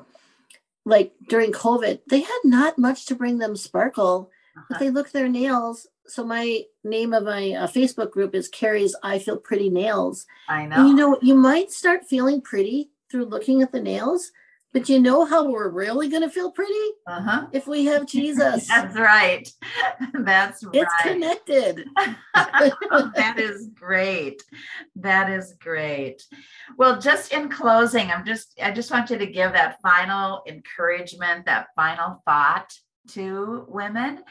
like 0.84 1.12
during 1.28 1.52
covid 1.52 2.00
they 2.08 2.20
had 2.20 2.40
not 2.44 2.78
much 2.78 3.06
to 3.06 3.14
bring 3.14 3.38
them 3.38 3.56
sparkle 3.56 4.30
uh-huh. 4.56 4.66
but 4.70 4.78
they 4.78 4.90
look 4.90 5.10
their 5.10 5.28
nails. 5.28 5.86
So 6.06 6.24
my 6.24 6.64
name 6.82 7.12
of 7.12 7.24
my 7.24 7.52
uh, 7.52 7.66
facebook 7.68 8.10
group 8.10 8.34
is 8.34 8.48
carrie's 8.48 8.96
i 9.02 9.18
feel 9.18 9.36
pretty 9.36 9.70
nails. 9.70 10.26
I 10.48 10.66
know 10.66 10.76
and 10.76 10.88
you 10.88 10.94
know 10.94 11.18
you 11.22 11.34
might 11.34 11.70
start 11.70 12.08
feeling 12.08 12.40
pretty 12.40 12.90
through 13.10 13.26
looking 13.26 13.62
at 13.62 13.72
the 13.72 13.80
nails 13.80 14.32
but 14.72 14.88
you 14.88 15.00
know 15.00 15.24
how 15.24 15.50
we're 15.50 15.68
really 15.68 16.08
going 16.08 16.22
to 16.22 16.30
feel 16.30 16.52
pretty? 16.52 16.72
Uh-huh. 17.06 17.46
If 17.52 17.66
we 17.66 17.86
have 17.86 18.06
Jesus. 18.06 18.68
That's 18.68 18.96
right. 18.96 19.48
That's 20.14 20.64
right. 20.64 20.74
It's 20.74 21.02
connected. 21.02 21.86
that 22.34 23.34
is 23.38 23.68
great. 23.74 24.42
That 24.96 25.30
is 25.30 25.54
great. 25.58 26.22
Well, 26.76 27.00
just 27.00 27.32
in 27.32 27.48
closing, 27.48 28.10
I'm 28.10 28.24
just 28.24 28.58
I 28.62 28.70
just 28.70 28.90
want 28.90 29.10
you 29.10 29.18
to 29.18 29.26
give 29.26 29.52
that 29.52 29.80
final 29.82 30.42
encouragement, 30.46 31.46
that 31.46 31.68
final 31.74 32.22
thought 32.24 32.72
to 33.12 33.66
women. 33.68 34.22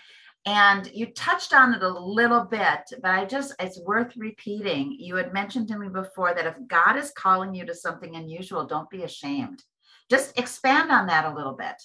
And 0.45 0.89
you 0.93 1.07
touched 1.07 1.53
on 1.53 1.73
it 1.73 1.83
a 1.83 1.89
little 1.89 2.45
bit, 2.45 2.79
but 3.01 3.11
I 3.11 3.25
just, 3.25 3.53
it's 3.59 3.79
worth 3.81 4.15
repeating. 4.15 4.95
You 4.97 5.17
had 5.17 5.33
mentioned 5.33 5.67
to 5.67 5.77
me 5.77 5.89
before 5.89 6.33
that 6.33 6.47
if 6.47 6.55
God 6.65 6.95
is 6.95 7.11
calling 7.11 7.53
you 7.53 7.65
to 7.65 7.75
something 7.75 8.15
unusual, 8.15 8.65
don't 8.65 8.89
be 8.89 9.03
ashamed 9.03 9.61
just 10.09 10.37
expand 10.37 10.91
on 10.91 11.07
that 11.07 11.25
a 11.25 11.33
little 11.33 11.53
bit. 11.53 11.75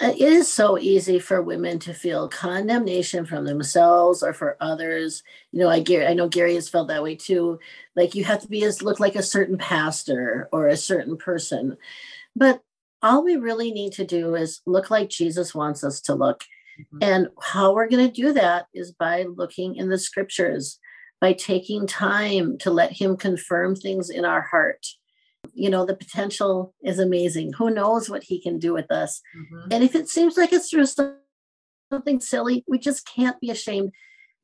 It 0.00 0.20
is 0.20 0.52
so 0.52 0.78
easy 0.78 1.18
for 1.18 1.40
women 1.40 1.78
to 1.80 1.94
feel 1.94 2.28
condemnation 2.28 3.24
from 3.24 3.44
themselves 3.44 4.22
or 4.22 4.34
for 4.34 4.56
others. 4.60 5.22
You 5.50 5.60
know, 5.60 5.68
I 5.68 5.80
Gary, 5.80 6.06
I 6.06 6.14
know 6.14 6.28
Gary 6.28 6.54
has 6.56 6.68
felt 6.68 6.88
that 6.88 7.02
way 7.02 7.14
too. 7.14 7.58
Like 7.96 8.14
you 8.14 8.24
have 8.24 8.42
to 8.42 8.48
be 8.48 8.64
as 8.64 8.82
look 8.82 9.00
like 9.00 9.16
a 9.16 9.22
certain 9.22 9.58
pastor 9.58 10.48
or 10.52 10.68
a 10.68 10.76
certain 10.76 11.16
person. 11.16 11.76
But 12.36 12.60
all 13.02 13.24
we 13.24 13.36
really 13.36 13.72
need 13.72 13.92
to 13.94 14.04
do 14.04 14.34
is 14.34 14.60
look 14.66 14.90
like 14.90 15.08
Jesus 15.08 15.54
wants 15.54 15.82
us 15.84 16.00
to 16.02 16.14
look. 16.14 16.44
Mm-hmm. 16.78 16.98
And 17.02 17.28
how 17.40 17.74
we're 17.74 17.88
going 17.88 18.06
to 18.06 18.22
do 18.22 18.32
that 18.32 18.66
is 18.74 18.92
by 18.92 19.24
looking 19.24 19.76
in 19.76 19.88
the 19.88 19.98
scriptures, 19.98 20.78
by 21.20 21.32
taking 21.32 21.86
time 21.86 22.58
to 22.58 22.70
let 22.70 22.92
him 22.92 23.16
confirm 23.16 23.74
things 23.74 24.10
in 24.10 24.24
our 24.24 24.42
heart 24.42 24.86
you 25.54 25.70
know 25.70 25.84
the 25.84 25.96
potential 25.96 26.74
is 26.82 26.98
amazing. 26.98 27.54
Who 27.54 27.70
knows 27.70 28.08
what 28.08 28.24
he 28.24 28.40
can 28.40 28.58
do 28.58 28.72
with 28.72 28.90
us? 28.90 29.20
Mm-hmm. 29.36 29.72
and 29.72 29.84
if 29.84 29.94
it 29.94 30.08
seems 30.08 30.36
like 30.36 30.52
it's 30.52 30.70
through 30.70 30.86
something 31.90 32.20
silly 32.20 32.64
we 32.68 32.78
just 32.78 33.06
can't 33.06 33.38
be 33.40 33.50
ashamed 33.50 33.92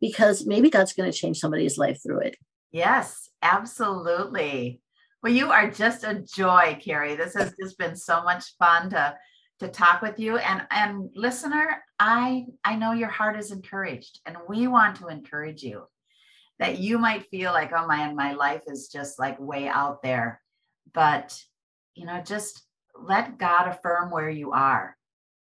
because 0.00 0.47
maybe 0.47 0.71
god's 0.71 0.93
going 0.93 1.11
to 1.11 1.17
change 1.17 1.38
somebody's 1.38 1.79
life 1.79 2.00
through 2.03 2.21
it. 2.21 2.37
Yes 2.73 3.31
absolutely. 3.43 4.81
Well 5.23 5.33
you 5.33 5.50
are 5.50 5.71
just 5.71 6.05
a 6.05 6.25
joy 6.37 6.79
carrie. 6.81 7.17
This 7.17 7.35
has 7.35 7.55
just 7.61 7.79
been 7.79 7.97
so 7.97 8.23
much 8.23 8.57
fun 8.59 8.91
to 8.91 9.17
to 9.61 9.69
talk 9.69 10.03
with 10.03 10.19
you. 10.19 10.38
And 10.38 10.62
and 10.71 11.11
listener 11.15 11.83
i 11.99 12.47
i 12.65 12.77
know 12.77 12.93
your 12.93 13.09
heart 13.09 13.38
is 13.38 13.50
encouraged 13.50 14.21
and 14.27 14.37
we 14.49 14.67
want 14.67 14.97
to 14.97 15.09
encourage 15.09 15.62
you 15.62 15.85
that 16.59 16.79
you 16.79 16.99
might 16.99 17.27
feel 17.27 17.53
like 17.53 17.73
oh 17.73 17.87
man 17.87 18.16
my 18.16 18.33
life 18.35 18.62
is 18.66 18.88
just 18.88 19.18
like 19.18 19.38
way 19.40 19.68
out 19.68 20.03
there 20.03 20.40
but 20.92 21.40
you 21.94 22.07
know 22.07 22.20
just 22.24 22.62
let 23.01 23.38
god 23.38 23.68
affirm 23.68 24.11
where 24.11 24.31
you 24.31 24.53
are 24.53 24.96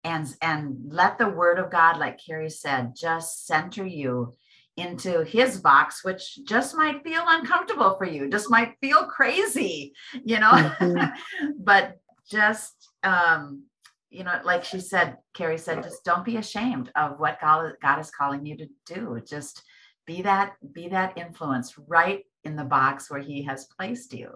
and 0.03 0.35
and 0.41 0.77
let 0.87 1.17
the 1.17 1.29
word 1.29 1.59
of 1.59 1.71
god 1.71 1.97
like 1.97 2.19
carrie 2.23 2.49
said 2.49 2.93
just 2.95 3.45
center 3.45 3.85
you 3.85 4.33
into 4.77 5.23
his 5.23 5.59
box 5.59 6.03
which 6.03 6.39
just 6.43 6.75
might 6.75 7.03
feel 7.03 7.23
uncomfortable 7.27 7.95
for 7.97 8.05
you 8.05 8.29
just 8.29 8.49
might 8.49 8.75
feel 8.81 9.05
crazy 9.05 9.93
you 10.23 10.39
know? 10.39 10.51
Mm-hmm. 10.51 11.51
but 11.59 11.97
just 12.29 12.89
um 13.03 13.63
you 14.09 14.23
know 14.23 14.39
like 14.43 14.63
she 14.63 14.79
said 14.79 15.17
carrie 15.33 15.57
said 15.57 15.83
just 15.83 16.03
don't 16.03 16.25
be 16.25 16.37
ashamed 16.37 16.91
of 16.95 17.19
what 17.19 17.39
god, 17.39 17.73
god 17.81 17.99
is 17.99 18.11
calling 18.11 18.45
you 18.45 18.57
to 18.57 18.67
do. 18.85 19.21
Just 19.25 19.63
be 20.05 20.21
that 20.21 20.53
be 20.71 20.87
that 20.89 21.17
influence 21.17 21.77
right 21.87 22.23
in 22.43 22.55
the 22.55 22.63
box 22.63 23.09
where 23.09 23.19
he 23.19 23.43
has 23.43 23.65
placed 23.65 24.13
you 24.13 24.29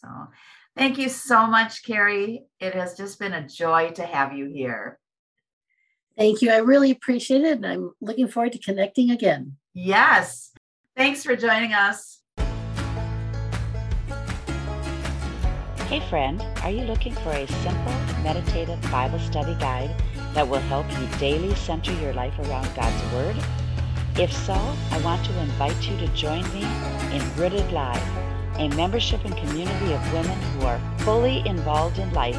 so 0.00 0.08
thank 0.76 0.98
you 0.98 1.08
so 1.08 1.46
much, 1.46 1.84
Carrie. 1.84 2.44
It 2.58 2.74
has 2.74 2.96
just 2.96 3.18
been 3.18 3.32
a 3.32 3.46
joy 3.46 3.90
to 3.92 4.04
have 4.04 4.32
you 4.32 4.46
here. 4.46 4.98
Thank 6.16 6.42
you. 6.42 6.50
I 6.50 6.58
really 6.58 6.90
appreciate 6.90 7.42
it. 7.42 7.56
And 7.56 7.66
I'm 7.66 7.92
looking 8.00 8.28
forward 8.28 8.52
to 8.52 8.58
connecting 8.58 9.10
again. 9.10 9.56
Yes. 9.74 10.52
Thanks 10.96 11.24
for 11.24 11.36
joining 11.36 11.72
us. 11.72 12.20
Hey, 15.88 16.00
friend, 16.08 16.40
are 16.62 16.70
you 16.70 16.82
looking 16.82 17.14
for 17.14 17.30
a 17.30 17.46
simple, 17.48 17.92
meditative 18.22 18.80
Bible 18.92 19.18
study 19.18 19.54
guide 19.58 19.90
that 20.34 20.48
will 20.48 20.60
help 20.60 20.86
you 20.92 21.18
daily 21.18 21.54
center 21.56 21.92
your 21.94 22.12
life 22.12 22.38
around 22.38 22.68
God's 22.76 23.12
Word? 23.12 23.36
If 24.16 24.32
so, 24.32 24.54
I 24.54 25.00
want 25.02 25.24
to 25.24 25.40
invite 25.40 25.88
you 25.88 25.96
to 25.98 26.06
join 26.08 26.42
me 26.54 26.62
in 27.12 27.36
Rooted 27.36 27.72
Life 27.72 28.29
a 28.60 28.68
membership 28.76 29.24
and 29.24 29.34
community 29.38 29.94
of 29.94 30.12
women 30.12 30.38
who 30.38 30.66
are 30.66 30.78
fully 30.98 31.42
involved 31.46 31.98
in 31.98 32.12
life 32.12 32.38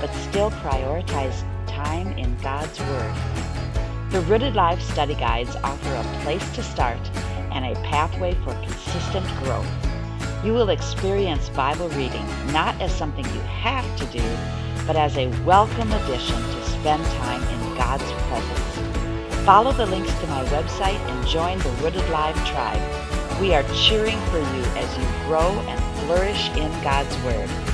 but 0.00 0.12
still 0.14 0.52
prioritize 0.52 1.42
time 1.66 2.12
in 2.12 2.36
God's 2.36 2.78
Word. 2.78 3.14
The 4.10 4.20
Rooted 4.28 4.54
Life 4.54 4.80
study 4.80 5.14
guides 5.14 5.56
offer 5.64 5.92
a 5.92 6.22
place 6.22 6.48
to 6.54 6.62
start 6.62 7.00
and 7.50 7.64
a 7.64 7.80
pathway 7.82 8.34
for 8.44 8.54
consistent 8.62 9.26
growth. 9.42 9.66
You 10.44 10.52
will 10.52 10.68
experience 10.68 11.48
Bible 11.48 11.88
reading 11.90 12.24
not 12.52 12.80
as 12.80 12.94
something 12.94 13.24
you 13.24 13.40
have 13.40 13.84
to 13.96 14.06
do, 14.06 14.22
but 14.86 14.94
as 14.94 15.16
a 15.16 15.26
welcome 15.44 15.90
addition 15.90 16.40
to 16.40 16.64
spend 16.64 17.04
time 17.04 17.42
in 17.42 17.76
God's 17.76 18.12
presence. 18.28 19.44
Follow 19.44 19.72
the 19.72 19.86
links 19.86 20.14
to 20.20 20.26
my 20.28 20.44
website 20.44 21.00
and 21.10 21.26
join 21.26 21.58
the 21.58 21.82
Rooted 21.82 22.08
Life 22.10 22.36
tribe 22.46 23.05
we 23.40 23.52
are 23.52 23.62
cheering 23.74 24.18
for 24.26 24.38
you 24.38 24.62
as 24.76 24.98
you 24.98 25.04
grow 25.26 25.50
and 25.68 25.78
flourish 26.06 26.48
in 26.56 26.70
God's 26.82 27.14
Word. 27.22 27.65